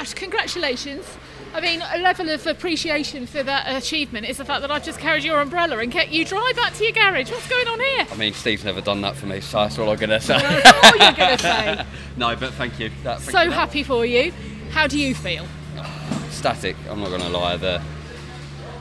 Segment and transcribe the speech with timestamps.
[0.00, 1.04] Ash, congratulations.
[1.52, 4.98] I mean, a level of appreciation for that achievement is the fact that I've just
[4.98, 7.30] carried your umbrella and kept you dry back to your garage.
[7.30, 8.06] What's going on here?
[8.10, 10.38] I mean, Steve's never done that for me, so that's all I'm going to say.
[10.38, 11.86] That's all you're going to say.
[12.16, 12.90] no, but thank you.
[13.02, 13.50] That, thank So you.
[13.50, 14.32] happy for you.
[14.70, 15.46] How do you feel?
[16.30, 17.58] Static, I'm not going to lie.
[17.58, 17.82] The,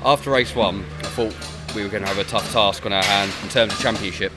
[0.05, 1.35] after race one, I thought
[1.75, 4.31] we were going to have a tough task on our hands in terms of championship.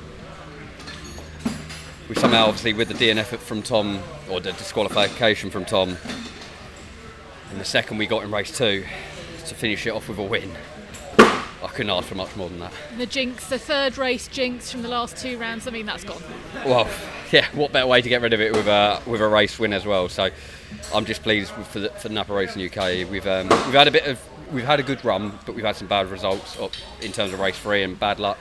[2.08, 5.96] We somehow, obviously, with the DNF from Tom, or the disqualification from Tom,
[7.52, 8.84] and the second we got in race two,
[9.46, 10.50] to finish it off with a win,
[11.18, 12.72] I couldn't ask for much more than that.
[12.98, 16.22] The jinx, the third race jinx from the last two rounds, I mean, that's gone.
[16.64, 16.88] Well,
[17.30, 19.72] yeah, what better way to get rid of it with a with a race win
[19.72, 20.08] as well?
[20.08, 20.30] So,
[20.94, 23.08] I'm just pleased for the, for Napa Racing UK.
[23.10, 24.18] We've um, we've had a bit of
[24.50, 27.40] we've had a good run, but we've had some bad results up in terms of
[27.40, 28.38] race three and bad luck.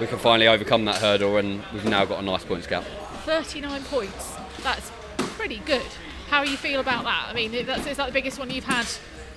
[0.00, 2.84] We can finally overcome that hurdle, and we've now got a nice points gap.
[3.24, 4.34] 39 points.
[4.62, 5.82] That's pretty good.
[6.34, 7.28] How do you feel about that?
[7.28, 8.88] I mean, that's, is that the biggest one you've had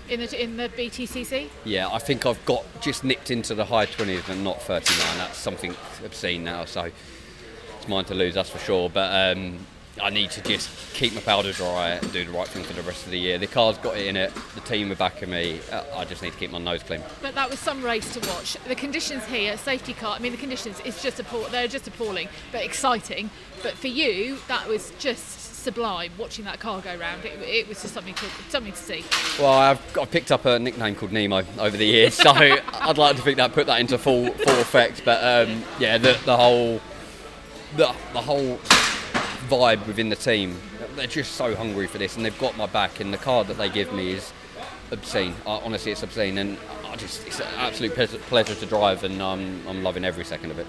[0.09, 1.47] in the in the BTCC?
[1.63, 5.17] Yeah, I think I've got just nipped into the high 20s and not 39.
[5.20, 6.89] That's something obscene now, so
[7.77, 8.89] it's mine to lose, that's for sure.
[8.89, 9.59] But um,
[10.01, 12.81] I need to just keep my powder dry and do the right thing for the
[12.81, 13.37] rest of the year.
[13.37, 15.59] The car's got it in it, the team are backing me.
[15.71, 17.04] Uh, I just need to keep my nose clean.
[17.21, 18.57] But that was some race to watch.
[18.67, 20.15] The conditions here, safety car.
[20.15, 21.51] I mean, the conditions is just appalling.
[21.51, 23.29] They're just appalling, but exciting.
[23.61, 26.12] But for you, that was just sublime.
[26.18, 29.04] Watching that car go round, it, it was just something to something to see.
[29.37, 33.18] Well, I've, I've picked up a nickname called Nemo over the years, so I'd like
[33.18, 35.04] to think that put that into full full effect.
[35.04, 36.79] But um, yeah, the, the whole
[37.76, 38.57] the, the whole
[39.49, 40.57] vibe within the team,
[40.95, 43.01] they're just so hungry for this, and they've got my back.
[43.01, 44.32] And the card that they give me is
[44.91, 45.35] obscene.
[45.45, 49.21] I, honestly, it's obscene, and I just it's an absolute pleasure, pleasure to drive, and
[49.21, 50.68] um, I'm loving every second of it.